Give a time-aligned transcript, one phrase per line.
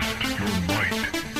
[0.00, 1.33] Test your might.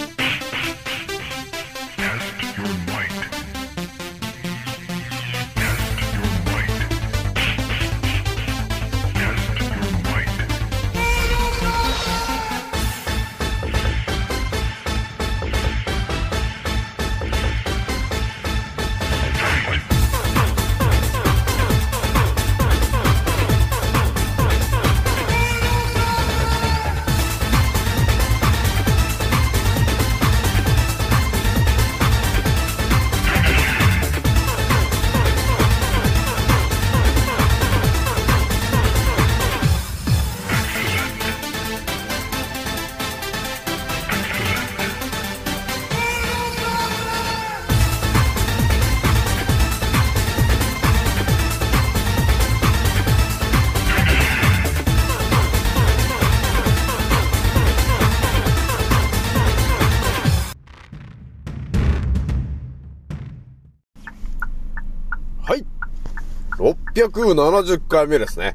[66.95, 68.55] 670回目ですね。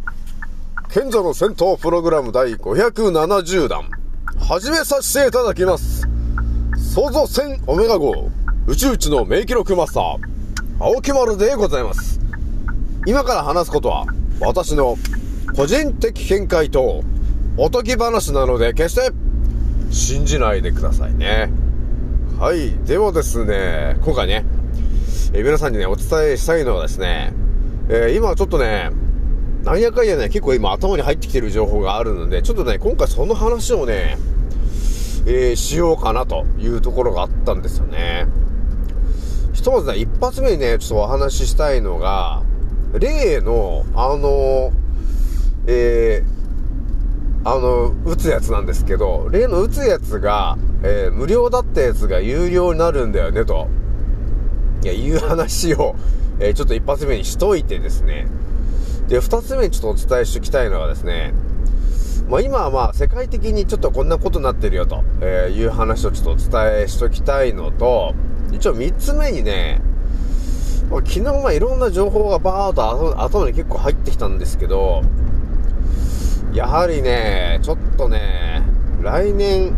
[0.87, 3.89] 賢者の戦闘プログラム第570弾。
[4.39, 6.07] 始めさせていただきます。
[6.93, 8.29] 創造戦オメガ号、
[8.65, 10.17] 宇宙一の名記録マスター、
[10.79, 12.21] 青木丸でございます。
[13.05, 14.05] 今から話すことは、
[14.39, 14.97] 私の
[15.53, 17.03] 個人的見解と、
[17.57, 19.11] おとぎ話なので、決して、
[19.91, 21.51] 信じないでくださいね。
[22.39, 22.71] はい。
[22.85, 24.45] ではですね、今回ね、
[25.33, 27.33] え皆さんにね、お伝えしたいのはですね、
[27.89, 28.91] えー今ちょっとね、
[29.63, 34.17] なんやかんやね、結構今頭に入ってきてる情報があるので、ちょっとね、今回その話をね、
[35.25, 38.27] えーしようかなというところがあったんですよね。
[39.53, 42.43] ひとまずね、一発目にね、ちょっとお話ししたいのが、
[42.93, 44.71] 例の、あの、
[45.67, 46.39] えー
[47.43, 53.67] あの、打つやつなんですけど、例の打つやつが、えー無料だったやつが有料になるんだよね、と。
[54.83, 55.95] いや、いう話を、
[56.39, 58.27] えーちょっと一発目にしといてですね。
[59.07, 61.33] で、二つ目にちょっとお伝えしておきたいのはですね、
[62.29, 68.13] まあ今はまあ世界的にちょっとこんなことになってるよと、えいう話をちょっとお伝えしときたいのと、
[68.51, 69.81] 一応三つ目にね、
[70.89, 75.01] まあ昨日まあいろんな情報がバーっと頭頭に結構入ってきたんですけど、
[76.53, 78.63] やはりね、ちょっとね、
[79.01, 79.75] 来年、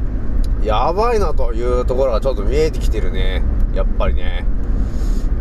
[0.64, 3.42] やばいなというところがちょっと見えてきてるね。
[3.74, 4.46] やっぱりね。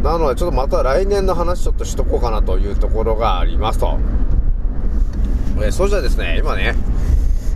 [0.02, 3.98] なので、ちょっとまた来年の話ちょっとしとこうかなというところがありますと。
[5.58, 6.74] えーそれじゃですね、今ね、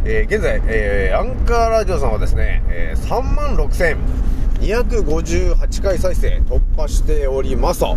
[0.05, 7.97] えー現在、えーアンカーラジオさんはですね、えー3万6258回再生突破しておりますと。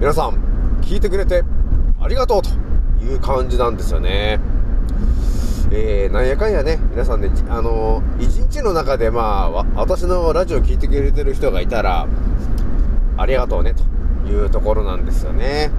[0.00, 0.34] 皆さん、
[0.82, 1.42] 聞いてくれて
[1.98, 2.50] ありがとうと
[3.02, 4.38] いう感じなんですよね。
[5.72, 12.06] えー、なんやかんやね、皆さんね、あのー一日の中でまあ、私のラジオ聞いてくれてる人がいたら、
[13.16, 13.82] ありがとうね、と
[14.28, 15.70] いうところなんですよね。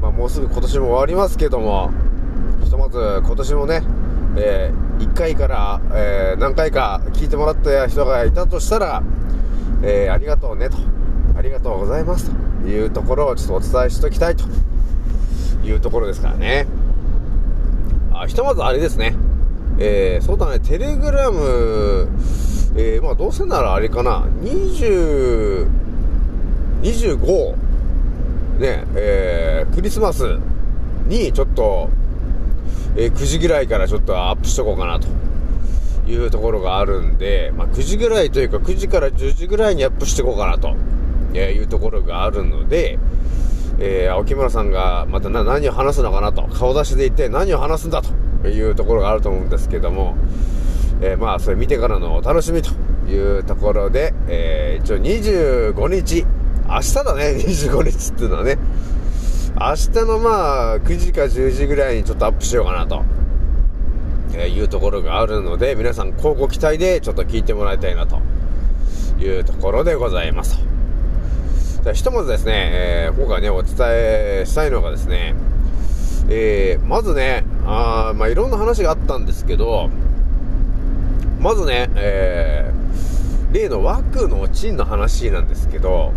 [0.00, 1.90] まあ、もうすぐ今年も終わりますけども、
[2.64, 3.82] ひとまず今年もね、
[4.36, 9.02] え1回から、えー何回か聞いてもらった人がいたとしたら、
[9.82, 10.76] えーありがとうね、と。
[11.36, 12.30] ありがとうございます、
[12.62, 14.44] というところをちょっとお伝えしておきたいと
[15.64, 16.66] いうところですからね。
[18.12, 19.16] あ、ひとまずあれですね。
[19.78, 22.08] えー、そうだね、テレグラム、
[22.76, 25.83] えー、まあどうせならあれかな、20、
[26.84, 27.56] 25、
[28.58, 30.38] ね、えー、クリスマス
[31.08, 31.88] にちょっと、
[32.94, 35.08] えー9時ぐらいからちょっとアップしとこうかなと
[36.06, 40.76] いうところがあるんで、まあ9時ぐらいというか9時から10時ぐらいにアップしていこうかなと
[41.38, 42.98] いうところがあるので、
[43.78, 48.02] えー青木村さんがまた何を話すのかなと、顔出しで言って何を話すんだ
[48.42, 50.16] というところがあると思うんですけども、
[51.00, 52.70] えーまあ、それ見てからのお楽しみと
[53.10, 56.26] いうところで、えー一応25日、
[56.74, 58.58] 明日だね、25日っていうのはね、
[59.56, 63.04] 明日のまあ、9時か10時ぐらいにちょっとアップしようかなと、
[64.34, 68.18] えいうところがあるので、皆さん、交互期待でちょっと聞いてもらいたいなと
[69.20, 70.58] いうところでございます
[71.84, 71.92] と。
[71.92, 75.36] ひとまずですね、えー今回ね、お伝えしたいのがですね、
[76.28, 79.90] えーまずね、あまあいろんな話があったんですけど、
[81.38, 86.12] まずね、えー例の枠のチンの話なんですけど、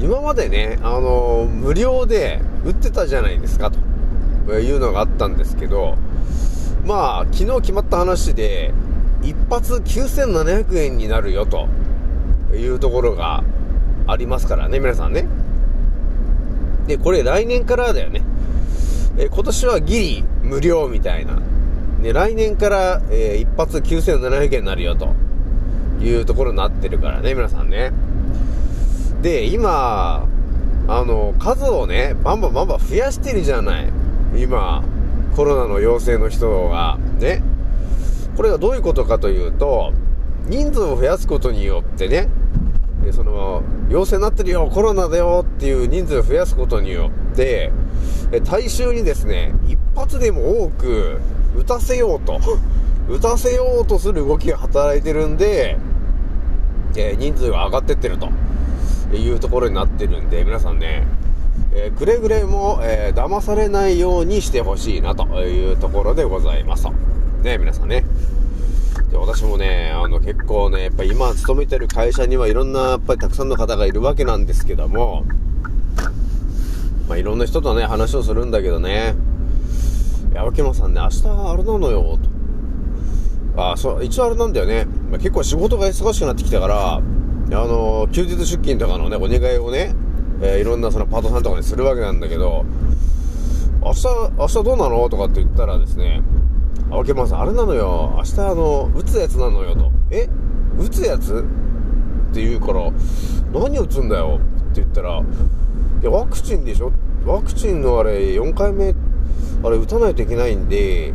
[0.00, 3.70] 今までね、あのー無料で売ってたじゃないですか、
[4.46, 5.96] というのがあったんですけど、
[6.84, 8.72] まあ、昨日決まった話で、
[9.22, 11.68] 一発9700円になるよ、と
[12.54, 13.42] いうところが
[14.06, 15.26] ありますからね、皆さんね。
[16.86, 18.22] で、これ来年からだよね。
[19.18, 21.40] え今年はギリ無料みたいな、
[21.98, 25.14] ね、来年から、えー一発9700円になるよと
[26.00, 27.92] いうところになってるからね、皆さんね。
[29.22, 30.26] で、今、
[30.86, 33.90] あの、数をね、バンバンバンバン増やしてるじゃない。
[34.36, 34.82] 今、
[35.34, 37.42] コロナの陽性の人が、ね。
[38.36, 39.92] これがどういうことかというと、
[40.46, 42.28] 人数を増やすことによってね、
[43.12, 47.72] その、陽性になってるよ、コロナだよっていう人数を増やすことによって、
[48.44, 51.20] 大衆にですね、一発でも多く
[51.56, 52.38] 打たせようと、
[53.10, 55.76] 打たせようとする動きが働いてるんで、
[56.96, 58.28] え人数が上がってってると
[59.16, 61.06] いうところになってるんで、皆さんね、
[61.72, 66.92] えーくれぐれも、えー騙されないようにしてほしいなというところでございますと。
[67.42, 68.04] ね、皆さんね。
[69.10, 75.24] で私もね、あの結構ね、やっぱ今勤めてる会社にはいろんな、やっぱりたくさんの方がいるわけなんですけども、
[77.08, 79.14] まあいろんな人とね、話をするんだけどね、
[80.32, 82.18] いや、秋野さんね、明日あれなのよ、
[83.56, 83.70] と。
[83.72, 84.84] あ、そう、一応あれなんだよね。
[85.10, 87.00] まあ、結構仕事が忙しくなってきたから、
[87.56, 89.94] の休日出勤とかのね、お願いをね、
[90.40, 92.64] えーいろんなそのパートさんとかにするわけなんだけど、
[93.82, 94.06] 明日、
[94.36, 96.22] 明日どうなのとかって言ったらですね、
[96.90, 99.90] あ、けまさん、あれなのよ、明日あの、打つやつなのよと。
[100.10, 100.28] え？
[100.78, 101.44] 打つやつ？
[102.30, 102.90] って言うから、
[103.52, 104.40] 何打つんだよ？
[104.70, 106.92] って言ったら、いや、ワクチンでしょ？
[107.26, 108.94] ワクチンのあれ、4回目、
[109.62, 111.12] あれ打たないといけないんで、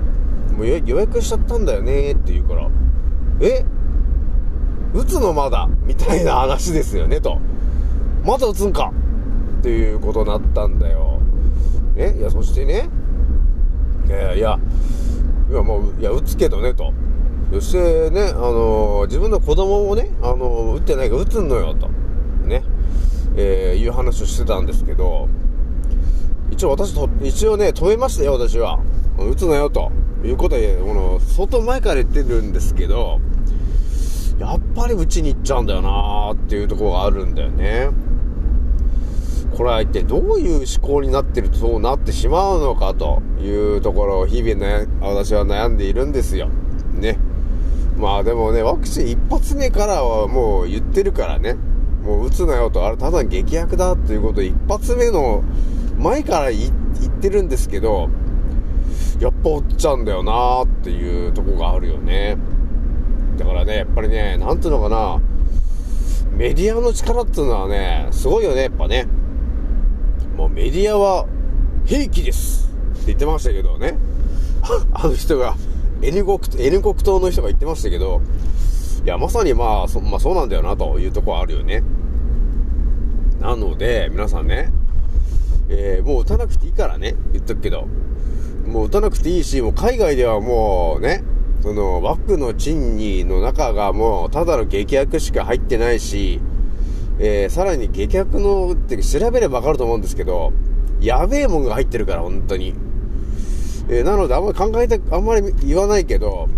[0.57, 2.69] もう予予約しちゃったんだよねって言うから、
[3.41, 3.65] え？
[4.93, 7.39] 打つのまだみたいな話ですよね、と。
[8.23, 8.93] まだ打つんか
[9.59, 11.19] っていうことになったんだよ。
[11.95, 12.15] ね？
[12.17, 12.89] いや、そしてね、
[14.07, 14.59] いやいや、
[15.49, 16.93] いやもう、いや、打つけどね、と。
[17.51, 21.89] そしてね、あのー自分の子供をね、あのー打ってないから打つのよ、と。
[22.47, 22.63] ね？
[23.35, 25.27] えーいう話をしてたんですけど、
[26.51, 28.79] 一応私と、一応ね、止めましたよ、私は。
[29.17, 29.91] 打つなよ、と
[30.23, 33.19] いうことで、この、相当前から言ってるんですけど、
[34.39, 37.89] やっぱり打ちに行っちゃうんだよなーっていうところがあるんだよね。
[39.55, 46.49] これは一体どういう思考になってるとそうなってしまうのかというところを日々ね、私は悩んでいるんですよ。
[46.93, 47.19] ね。
[47.97, 51.55] まあでもね、ワクチン一発目からはもう言ってるからね。
[52.03, 55.43] もう打つなよと、あれただ劇薬だっていうことを一発目の
[55.99, 56.71] 前から言っ
[57.21, 58.09] てるんですけど、
[59.19, 62.37] やっぱ打っちゃうんだよなーっていうとこがあるよね。
[63.37, 65.19] だからね、やっぱりね、なんていうのかな、
[66.35, 69.07] メディアの力っていうのはね、すごいよね、やっぱね。
[70.35, 71.27] もうメディアは
[71.85, 73.97] 兵器ですって言ってましたけどね。
[74.93, 75.55] あの人が、
[76.01, 78.21] N 国、N 国党の人が言ってましたけど、
[79.03, 81.83] いや、まさにまあ、そまあそうなんだよなというところあるよね。
[83.39, 84.71] なので、皆さんね、
[85.69, 87.87] えーもう打たなくていいからね、言っとくけど。
[88.67, 91.23] もう打たなくていいし、もう海外ではもうね、
[91.63, 96.41] その、ワクの賃にの中がもう、ただの劇薬しか入ってないし、
[97.19, 100.51] えーさらに劇薬の、って調べればわかると思うんですけど、
[100.99, 102.75] やべえもんが入ってるから、本当に。
[103.87, 106.49] えーなので、あんまり考えた、あんまり言わないけど、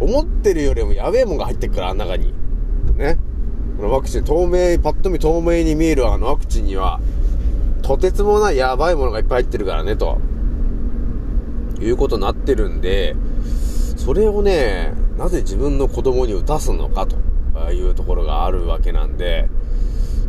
[0.00, 2.32] 思ってるよりもやべえもんが入ってるから、あん中に。
[2.96, 3.18] ね。
[3.76, 7.00] このワクチン、透明、パッと見透明に見えるあのワクチンには、
[7.82, 10.16] とてつもないやばいものがいっぱい入ってるからね、と。
[11.82, 13.14] いうことになってるんで、
[13.98, 17.16] それをね、なぜ自分の子供に打たすのかと
[17.72, 19.50] いうところがあるわけなんで、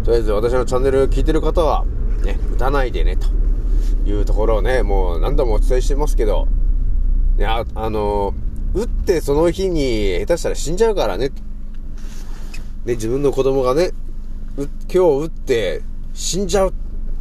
[0.03, 1.85] とりあえず私のチャンネル聞いてる方は、
[2.23, 3.27] ね、打たないでね、と
[4.09, 6.47] いうところをね、もう何度もお伝えしてますけど、
[7.37, 8.33] ね、ああの、
[8.73, 11.29] 打ってその日に下手したら死んじゃうからね、
[12.85, 13.91] で、自分の子供がね、
[14.57, 15.81] 今日打って
[16.13, 16.73] 死んじゃう。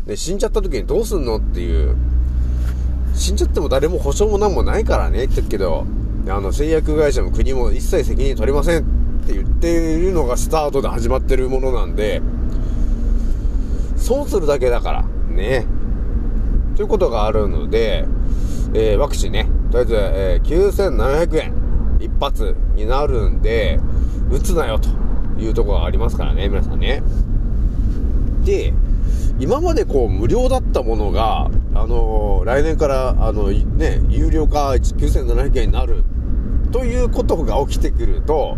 [0.06, 1.94] ね、死んじゃった時にどうすんのっていう。
[3.14, 5.84] 死んじゃっても誰も保証もなんもないからねって言うけど、
[6.30, 12.20] あの、製薬会社も国も一切責任取りませんって言っているのがスタートで始まってるものなんで、
[13.96, 15.66] そうするだけだから、ね。
[16.76, 18.06] ということがあるので、
[18.74, 21.52] えーワクチンね、とりあえず、えー9700円
[22.00, 23.80] 一発になるんで、
[24.30, 24.88] 打つなよと
[25.40, 27.02] いうところがありますからね、皆さんね。
[28.44, 28.72] で、
[29.40, 36.04] 今までこう無料だったものが、あのー来年から、あの、ね、有料化9700円になる
[36.70, 38.56] ということが起きてくると、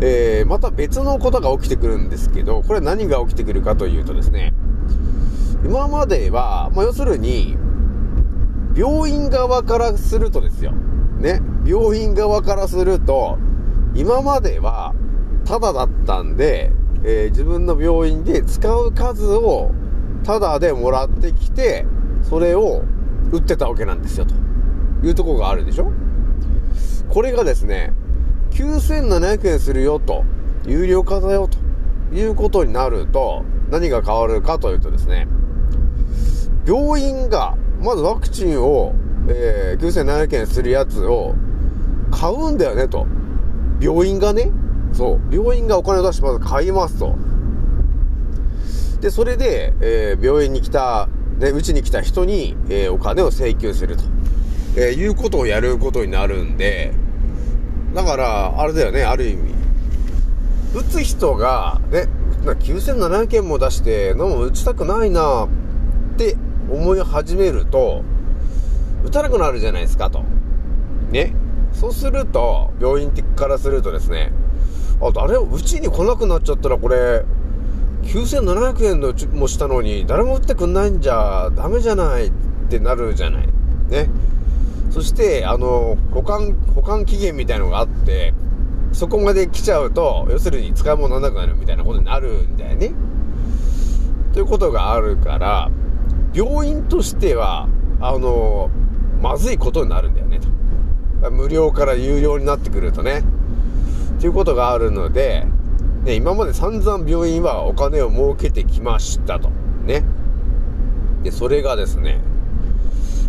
[0.00, 4.52] えーまた別のことが起きてくるんですけど、これ何が起きてくるかというとですね、
[5.64, 7.56] 今までは、まあ、要するに、
[8.74, 10.72] 病院側からするとですよ。
[11.20, 11.40] ね。
[11.64, 13.38] 病院側からすると、
[13.94, 14.94] 今までは、
[15.44, 16.72] タダだったんで、
[17.04, 19.70] えー自分の病院で使う数を、
[20.24, 21.86] タダでもらってきて、
[22.22, 22.82] それを
[23.30, 24.34] 売ってたわけなんですよ、と
[25.06, 25.92] いうところがあるでしょ？
[27.12, 27.92] これがですね、
[28.52, 30.24] 9700円するよと、
[30.64, 31.58] 有料化だよと
[32.14, 35.28] いうことになると、何が変わるかというとですね、
[36.66, 38.94] 病院が、まずワクチンを、
[39.28, 41.34] えー、9700円するやつを
[42.10, 43.06] 買うんだよねと。
[43.78, 44.50] 病院がね、
[44.94, 47.14] そう、病院がお金を出してまず買いますと。
[49.02, 54.04] で、それで、えー、病院に来た、ね、うちに来た人に、えー、お金を請求すると、
[54.76, 56.92] えー、いうことをやることになるんで、
[57.94, 59.54] だから、あれだよね、ある意味。
[60.74, 62.08] 打つ人が、ね、
[62.44, 65.48] 9700円も出して、飲む打ちたくないなっ
[66.16, 66.36] て
[66.70, 68.02] 思い始めると、
[69.04, 70.24] 打たなくなるじゃないですかと。
[71.10, 71.34] ね。
[71.72, 74.32] そうすると、病院的からするとですね、
[75.00, 77.24] あ、誰も、うちに来なくなっちゃったらこれ、
[78.04, 82.32] 9700円のもしたのに、誰も打ってくんないんじゃダメじゃないっ
[82.70, 83.46] てなるじゃない。
[83.88, 84.08] ね。
[84.92, 88.34] そして、あの、保管、保管期限みたいのがあって、
[88.92, 92.92] そこまで来ちゃうと、要するに使い物にならなくなるみたいなことになるんだよね。
[94.34, 95.70] ということがあるから、
[96.34, 97.68] 病院としては、
[98.00, 98.70] あの、
[99.22, 100.40] まずいことになるんだよね、
[101.20, 101.30] と。
[101.30, 103.24] 無料から有料になってくるとね。
[104.20, 105.46] ということがあるので、
[106.04, 109.48] ね、今まで散々病院はお金を儲けてきましたと。
[109.86, 110.04] ね。
[111.22, 112.20] で、それがですね、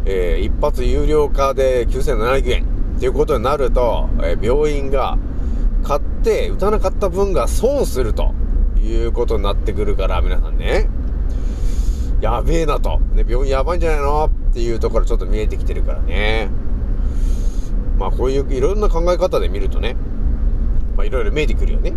[0.05, 2.65] えー、一発有料化で9700円
[2.97, 5.17] っていうことになると、えー、病院が
[5.83, 8.33] 買って打たなかった分が損すると
[8.81, 10.89] いうことになってくるから、皆さんね。
[12.21, 12.99] やべえなと。
[12.99, 16.49] ね、病院やばいんじゃないのっていうところちょっと見えてきてるからね。
[17.97, 19.95] まあこういういろんな考え方で見るとね、
[20.95, 21.93] まあいろいろ見えてくるよね。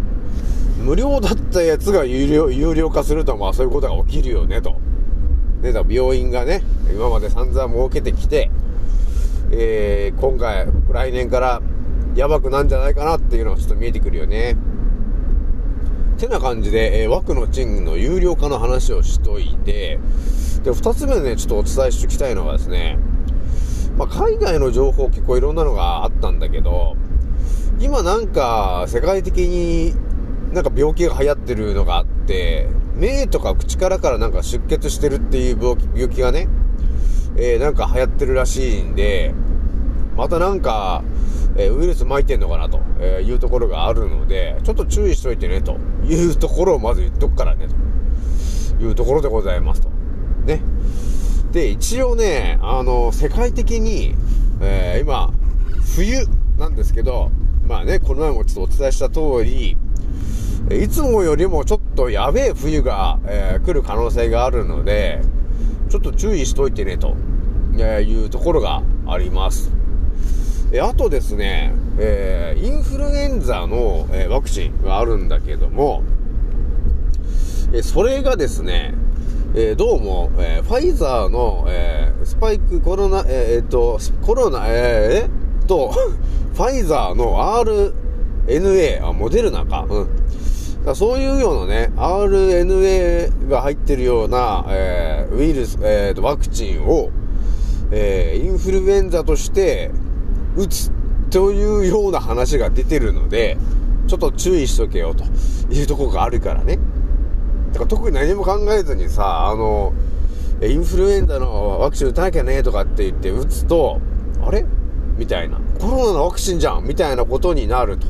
[0.79, 4.81] 無料だったやつが有料、有料化すると、まあそういうことが起きるよね、と。
[5.63, 8.51] ね、だ病院がね、今まで散々儲けてきて、
[9.51, 11.63] えー、今回、来年から
[12.15, 14.57] やばくなんじゃないかなっていうのがちょっと見えてくるよね。
[16.19, 19.99] てな感じで、えー、枠の賃金の有料化の話をしといて、
[20.63, 22.99] で、二つ目でね、ちょっとお伝えしておきたいのはですね、
[23.97, 26.97] まあ、海外の情報結構いろんなのがあったんだけど、
[27.79, 29.95] 今なんか世界的に
[30.53, 35.59] なんか病気が流行ってるのがあって、目とか口からからなんか出血してるっていう
[35.95, 36.49] 病気がね、
[37.37, 39.35] えー、なんか流行ってるらしいんで、
[40.17, 41.05] またなんか、
[41.57, 42.79] えー、ウイルス巻いてんのかなと
[43.21, 47.69] いうところがあるので、ちょっと注意しといてね、というところをまず言っとくからね、
[48.79, 49.91] というところでございますと。
[50.47, 50.63] ね。
[51.53, 54.15] で、一応ね、あの、世界的に、
[54.63, 55.33] えー、今、
[55.95, 56.27] 冬
[56.59, 57.31] なんですけど、
[57.67, 59.77] まあね、この前もちょっとお伝えした通り、
[60.71, 65.21] いつもよりもちょっとやべえ冬が、えー、来る可能性があるので、
[65.89, 67.17] ちょっと注意しといてね、と
[67.77, 69.71] いうところがあります。
[70.73, 76.03] えあとですね、えー、インフルエンザの、えー、ワクチンがあるんだけども、
[77.73, 78.95] えそれがですね、
[79.55, 85.93] えどうも、えファイザーの、えスパイクコロナ、えっと、コロナ、えー、と、
[86.55, 87.39] ファイザーの
[88.49, 89.87] RNA、あ、モデルナか。
[89.89, 90.09] うん。
[90.87, 97.11] だそういうようなね、RNA が入ってるような、えー、ウイルス、えー、ワクチンを、
[97.91, 99.91] えー、インフルエンザとして
[100.57, 100.93] 打つ
[101.31, 103.59] というような話が出てるので、
[104.07, 105.25] ちょっと注意しとけよと
[105.75, 106.79] いうところがあるからね。
[107.73, 109.93] だから特に何も考えずにさ、あの、
[110.63, 114.01] インフルエンザのワクチン打たなきゃねとかって言って打つと、
[114.41, 114.65] あれ？
[115.19, 115.59] みたいな。
[115.81, 118.07] コロナのワクチンじゃんみたいなことになると。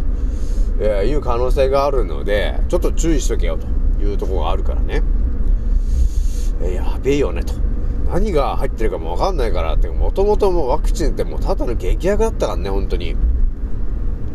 [0.79, 3.67] えー、いう可能性があるので、ちょっと注意しとけよと
[4.03, 5.03] いうところがあるからね。
[6.61, 7.55] えー、やべえよねと。
[8.11, 13.17] 何が入ってるかもわかんないからって、もともともワクチンってもうただの激薬だったからね、本当に。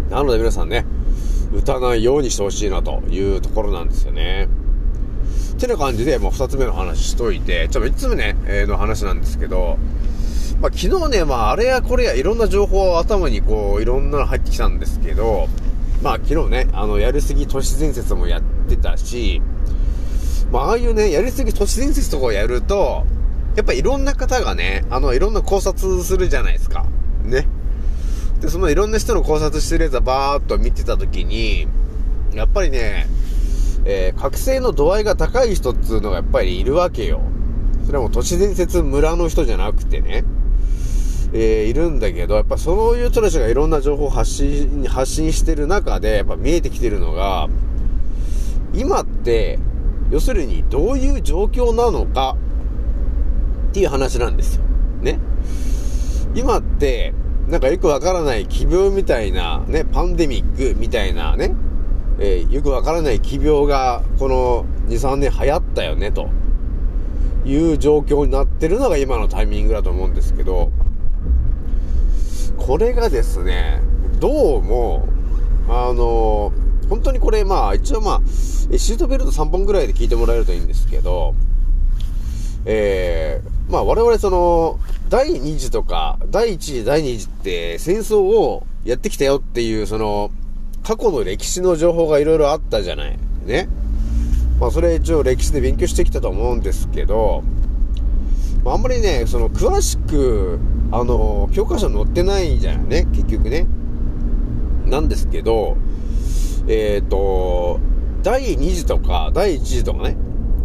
[0.10, 0.86] なので皆さんね、
[1.54, 4.50] 打たないようにしてほしいなというところなんですよね。
[5.54, 9.78] ってな感じで、もう二つ目の話しといて、ちょっと三つ目ね、えー、の話なんですけど、
[10.60, 15.48] まあ、昨日ね、まあ、あれやこれやいろんな情報を頭にこう、いろんなの入ってきたんですけど、
[16.02, 19.42] まあ昨日ね、あの、やりすぎ都市伝説もやってたし、
[20.52, 23.06] まあああいうね、やりすぎ都市伝説とかをやると、
[23.56, 26.86] やっぱいろんな方がね、あの、いろんな考察するじゃないですか。
[27.24, 27.48] ね。
[28.40, 31.68] で、そのいろんな人の考察してるやつはバーっと見てたときに、
[32.34, 33.08] やっぱりね、
[33.86, 37.22] えー、覚醒の度合いが高い人っつうのがやっぱりいるわけよ。
[37.86, 40.24] それはもう都市伝説村の人じゃなくてね。
[41.34, 47.48] えー、いるんだけど、やっぱそういう人たちがいろんな情報を発信、発信してる中で、やっぱ見えてきてるのが、
[48.74, 49.60] 今って、
[50.10, 52.36] 要するにどういう状況なのか
[53.70, 54.64] っていう話なんですよ。
[55.02, 55.20] ね。
[56.36, 57.14] 今って、
[57.48, 61.54] なんかよくわからない奇病みたいな、ね、パンデミックみたいなね、
[62.20, 66.30] えーよくわからない奇病が、この2、3年流行ったよね、と
[67.46, 70.72] いう状況になってるのが今のタイミングだと思うんですけど、
[72.66, 73.82] これがですね、
[74.20, 75.08] どうも、
[75.68, 76.54] あの
[76.90, 81.34] 本当にこれ、まあ、一応まあ、シートベルト3本ぐらいで聞いてもらえるといいんですけど、
[82.66, 90.30] えー、まあ我々その、第2次とか、第1次、第2次って戦争をやってきたよっていう、その、
[90.84, 93.18] 過去の歴史の情報がいろいろあったじゃない。
[93.44, 93.70] ね。
[94.60, 97.44] まあそれ一応歴史で勉強してきたと思うんですけど、
[98.64, 100.60] まああんまりね、その詳しく、
[100.92, 103.66] あの、教科書載ってないじゃないね、結局ね。
[104.86, 105.78] なんですけど、
[106.68, 107.80] えっ、と、
[108.24, 110.18] 第2次とか、第1次とかね、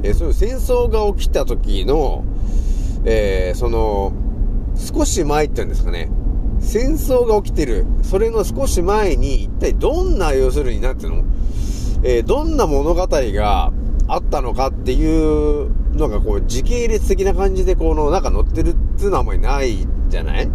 [0.02, 2.25] えーそういう戦争が起きた時の、
[3.04, 4.12] えーその、
[4.75, 6.11] 少し前っていうんですかね、
[6.59, 11.25] 戦争が起きてる、それの少し前に、一体どんな、要するになんていうの、
[12.02, 13.73] えーどんな物語が
[14.09, 20.49] あったのかっていうのが、こう、時系列的な感じで、この、なんか載ってるっていうのはあんまりないじゃない？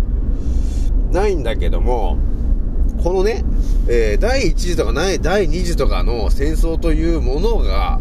[1.11, 2.17] ないんだけども、
[3.03, 3.43] このね、
[3.87, 7.99] えー第1次とかない第2次とかの戦争というものが、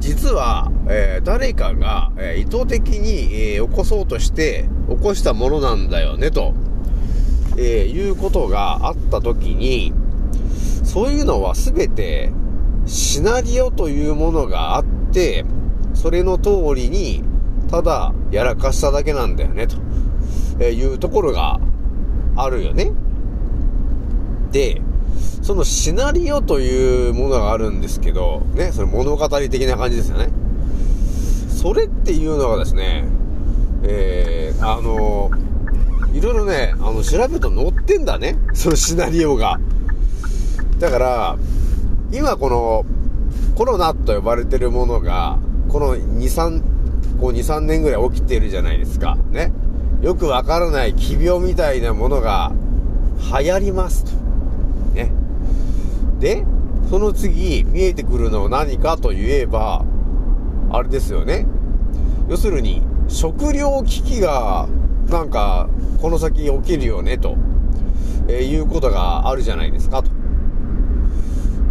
[0.00, 6.54] 実は、えー誰かが、えー意図的に、え起こそうとして起こしたものなんだよね、と、
[7.58, 9.92] えいうことがあったときに、
[10.84, 12.30] そういうのは全て
[12.86, 15.44] シナリオというものがあって、
[15.94, 17.22] それの通りに、
[17.70, 19.76] ただやらかしただけなんだよね、と。
[20.58, 21.60] えいうところが
[22.36, 22.92] あるよね。
[24.52, 24.80] で、
[25.42, 30.28] そのシナリオというものがあるんですけど、ね、その物語的な感じですよね。
[31.48, 33.04] それっていうのがですね、
[33.82, 35.30] えー、あの
[36.14, 38.38] いろいろね、あの、調べると載ってんだね。
[38.54, 39.58] そのシナリオが。
[40.78, 41.36] だから、
[42.12, 42.84] 今この、
[43.56, 45.38] コロナと呼ばれてるものが、
[45.68, 46.62] この2、3、
[47.20, 49.16] こう2、3年ぐらい起きてるじゃないですか。
[49.32, 49.52] ね。
[50.04, 52.52] よくわからない奇病みたいなものが
[53.40, 54.10] 流行りますと。
[54.92, 55.10] ね。
[56.20, 56.44] で、
[56.90, 59.82] その次見えてくるのは何かといえば、
[60.70, 61.46] あれですよね。
[62.28, 64.68] 要するに、食料危機が、
[65.08, 65.70] なんか、
[66.02, 67.38] この先起きるよね、と、
[68.28, 70.10] えーいうことがあるじゃないですか、と。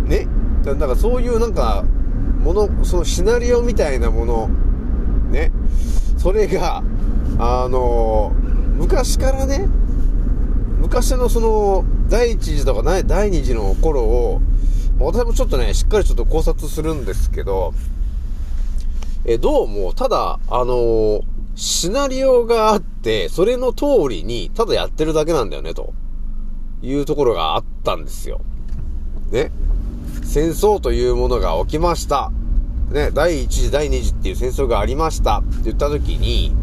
[0.06, 0.28] ね。
[0.64, 1.86] だだからそういうなんか、
[2.44, 4.50] もの、そのシナリオみたいなもの、
[5.30, 5.52] ね。
[6.18, 6.82] それが、
[7.40, 8.34] あの
[8.78, 9.68] 昔からね、
[10.80, 14.42] 昔のその、第一次とか第二次の頃を、
[15.00, 17.74] 私もちょっとね、しっかりちょっと考察するんですけど、
[19.26, 21.22] え、どうも、ただ、あの
[21.56, 25.94] シナリオがあって、それの通りに、ただやってるだけなんだよね、と
[26.82, 28.42] いうところがあったんですよ。
[29.32, 29.52] ね。
[30.24, 32.32] 戦争というものが起きました。
[32.92, 36.54] ね、第一次、第二次っていう戦争がありましたって言った時に、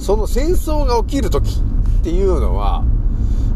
[0.00, 1.60] その戦争が起きる時
[2.00, 2.82] っていうのは、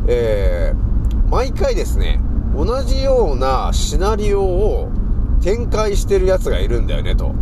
[0.06, 2.20] えー、毎回ですね、
[2.54, 4.92] 同じようなシナリオを
[5.40, 7.34] 展開してる奴がいるんだよね、と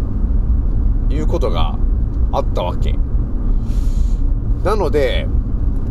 [1.10, 1.76] いうことが
[2.30, 2.96] あったわけ。
[4.62, 5.26] なので、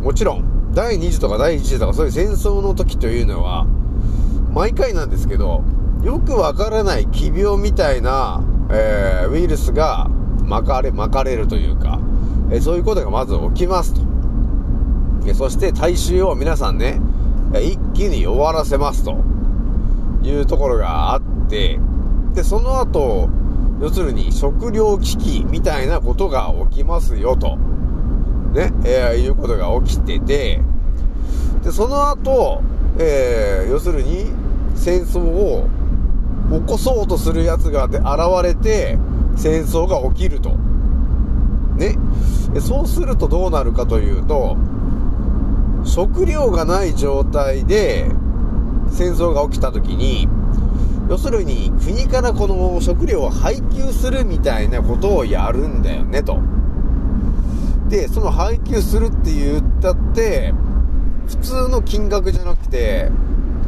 [0.00, 3.66] もちろん、第2次とか第1次とかそういう戦争の時というのは、
[4.54, 5.62] 毎回なんですけど、
[6.02, 10.08] よくわからない奇病みたいな、えーウイルスが
[10.44, 12.00] 巻かれ、巻かれるというか、
[12.52, 14.02] えそういうことがまず起きますと。
[15.26, 17.00] えそして大衆を皆さんね、
[17.54, 19.16] 一気に終わらせますと
[20.22, 21.78] いうところがあって、
[22.34, 23.28] で、その後、
[23.80, 27.56] 要するに食糧危機みたいなことが起きますよと、
[28.52, 30.60] ね、えーいうことが起きてて、
[31.64, 32.62] で、その後、
[32.98, 34.26] えー要するに
[34.74, 35.68] 戦争を
[36.50, 38.02] 起こそうとする奴が現
[38.42, 38.98] れて、
[39.36, 40.71] 戦争が起きると。
[41.76, 41.96] ね。
[42.60, 44.56] そうするとどうなるかというと、
[45.84, 48.10] 食料がない状態で
[48.90, 50.28] 戦争が起きた時に、
[51.08, 56.38] 要するに国からこの食料を配給するみたいなことをやるんだよねと。
[57.88, 60.54] で、その配給するって言ったって、
[61.26, 63.10] 普通の金額じゃなくて、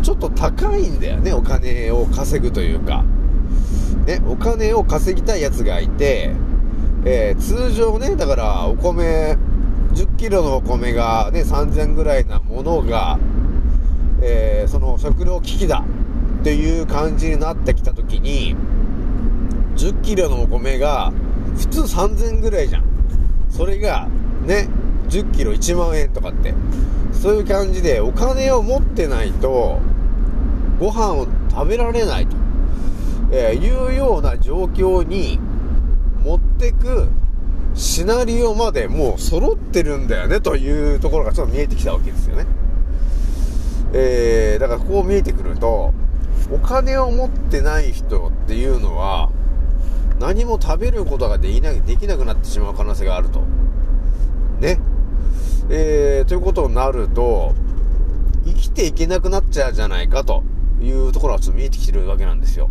[0.02, 3.04] ちょっと高いんだよね、お金を稼ぐというか。
[4.06, 6.32] ね、お金を稼ぎたいやつがいて、
[7.06, 9.36] えー通常ね、だからお米、
[9.92, 13.18] 10キロのお米がね、3000ぐらいなものが、
[14.22, 15.84] えーその食料危機だ
[16.40, 18.56] っていう感じになってきたときに、
[19.76, 21.12] 10キロのお米が
[21.56, 22.84] 普通3000ぐらいじゃん。
[23.50, 24.08] それが
[24.46, 24.68] ね、
[25.10, 26.54] 10キロ1万円とかって、
[27.12, 29.78] そういう感じでお金を持ってないと
[30.80, 32.36] ご飯を食べられないと、
[33.30, 35.38] えーいうような状況に
[36.24, 37.08] 持ってく
[37.74, 42.46] シナリオまでもう揃ってるんだよねというところがちょっと見えてきたわけですよね。
[43.92, 45.94] えー、だからこう見えてくると
[46.50, 49.30] お金を持ってない人っていうのは
[50.18, 53.40] 何も食べることができなできなくなってしまう可能性があると。
[54.60, 54.80] ね。
[55.70, 57.54] えー、ということになると、
[58.44, 60.42] 生きていけなくなっちゃうじゃないかと
[60.80, 62.68] いうところがちょっと見えてきてるわけなんですよ。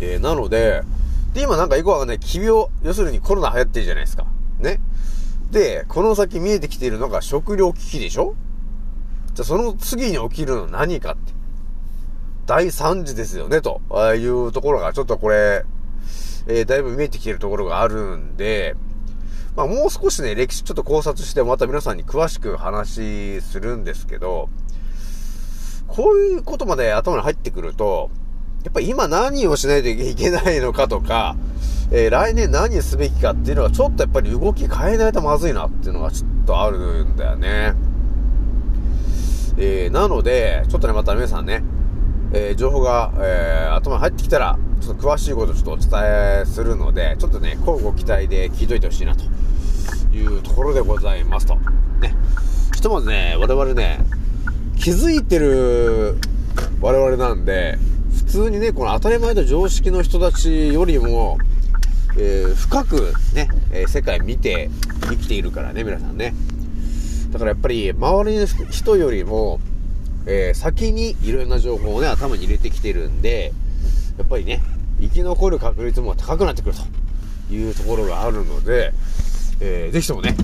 [0.00, 0.82] えー、なので、
[1.36, 4.26] で、今なんかよくわかんない、奇病、要するにコロナ流行ってるじゃないですか。
[4.58, 4.80] ね。
[5.50, 8.34] で、この先見えてきているのが食料危機でしょ？
[9.34, 11.34] じゃあその次に起きるの何かって。
[12.46, 13.82] 第3次ですよね、と
[14.14, 15.66] いうところがちょっとこれ、
[16.46, 18.74] えー、だいぶ見えてきているところがあるんで、
[19.56, 24.48] まあもう少しね、歴史ちょっと考察してまた皆さんに詳しく話するんですけど、
[25.86, 28.10] こういうことまで頭に入ってくると、
[28.66, 31.36] やっぱ今何をしないといけないのかとか、
[31.92, 37.74] えー、来年何すべきかっていうのはちょっとやっぱり動き変えないとまずいなっていうのがちょっとあるんだよね。
[39.56, 41.62] えー、なので、ちょっとね、また皆さんね、
[42.32, 45.88] えー、情報が、えー、頭に入ってきたら、ちょっと詳しいことをちょっとお伝
[46.40, 49.22] えするので、ちょっとね、交互期待で聞いといてほしいなと
[50.12, 51.54] いうところでございますと。
[52.00, 52.16] ね。
[52.74, 54.00] ひとまずね、我々ね、
[54.76, 56.16] 気づいてる
[56.80, 57.78] 我々なんで、
[58.26, 61.38] 通にね、この当たり前の常識の人たちよりも、
[62.18, 64.70] えー、深くね、えー、世界見て
[65.02, 66.34] 生きているからね、皆さんね。
[67.30, 69.60] だからやっぱり、周りの人よりも、
[70.26, 73.52] えー、先にいろんな情報をね、頭に入れてきてるんで、
[74.18, 74.62] やっぱりね、
[75.00, 76.76] 生き残る確率も高くなってくる
[77.48, 78.92] というところがあるので、
[79.60, 80.34] えー、ぜひともね、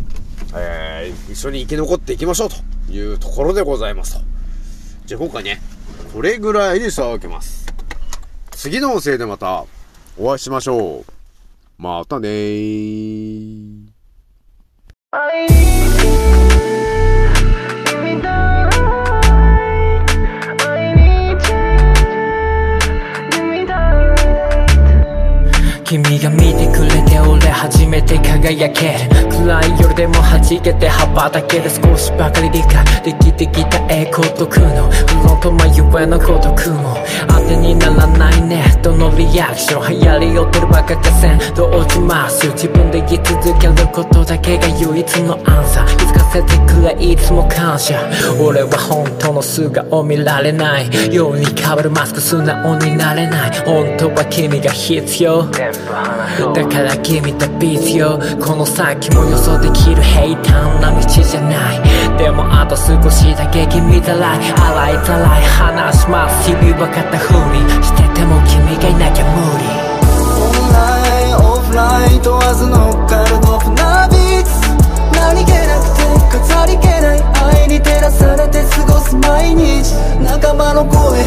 [0.55, 2.49] えー、一緒に生き残っていきましょう
[2.87, 4.21] というところでございますと。
[5.07, 5.61] じゃあ今回ね、
[6.13, 7.62] これぐらいにしておきます。
[8.63, 9.65] 次の音声でまた
[10.17, 11.05] お会いしましょう。
[11.79, 13.93] またねー。
[25.85, 41.55] 君が見てくれて俺初めて輝ける暗い夜でも弾けて羽ばたける少しばかり理解できてきた栄光と苦悩フロント眉上の孤独も当てにならないネットのリアクション流行り寄ってるバカがせん。
[41.55, 42.47] どう落ちます？
[42.53, 45.87] 自分で言い続けることだけが唯一のアンサー。
[45.97, 47.99] 気づかせてくれいつも感謝。
[48.41, 51.15] 俺は本当の素顔見られない。
[51.15, 53.51] ように変わるマスク素直になれない。
[53.65, 55.43] 本当は君が必要。
[55.47, 62.19] だから君と必要この先も予想できる平坦な道じゃない。
[62.19, 64.53] でもあと少しだけ君たらい。
[64.53, 65.43] 洗いざらい。
[65.43, 66.51] 話します。
[66.51, 69.65] 日々は肩振りしてても君がいなきゃ無理。
[70.39, 70.79] オンラ
[71.27, 74.51] インオフライン問わず乗っかるドフナビーツ
[75.13, 76.03] 何気なくて
[76.39, 77.23] 飾り気ない
[77.61, 79.95] 愛に照らされて過ごす毎日。
[80.23, 81.25] 仲間の声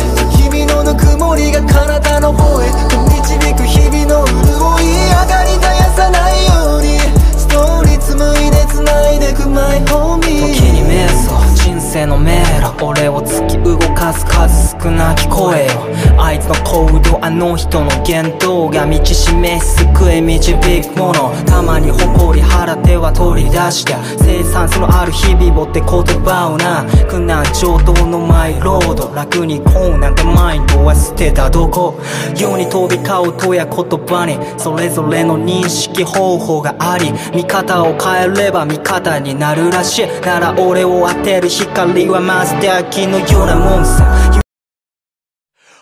[0.50, 2.68] 君のぬくもりが体の方へ。
[3.12, 4.34] 導く日々の潤
[4.80, 7.00] い明かり絶やさないように。
[7.38, 12.74] ストーリー紡いで繋いでくマイホーミー時に瞑想人生の迷路。
[12.84, 15.72] 俺を突き動かす数少なき声よ
[16.18, 32.00] あいつの行動あの人の言動が道示し救い導くものたまに誇り払っては取り出した生産性のある日々をって言葉をな苦難上等のマイロード楽にこうなんてマインドは捨てたどこ
[32.36, 40.06] 世に飛び交うとや言葉にそれぞれの認識方法があり見方を変えれば味方になるらしい。
[40.22, 44.42] なら俺を当てる光はまるで秋のようなもんさ。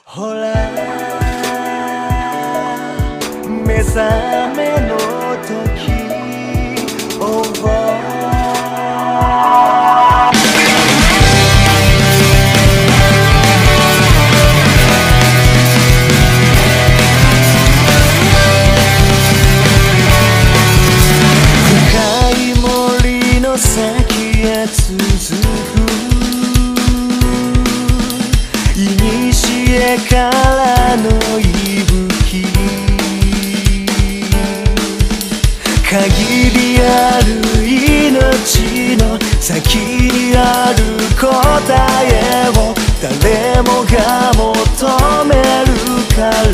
[0.05, 0.53] ほら。
[3.65, 4.97] 目覚めの
[5.47, 5.92] 時。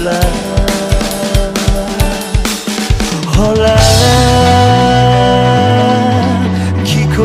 [0.03, 0.11] ら
[3.35, 3.77] ほら
[6.85, 7.21] 聞こ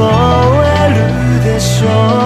[0.65, 2.24] えるでしょう